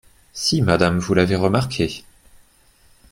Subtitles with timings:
[0.33, 2.03] Si, madame, vous l’avez remarqué!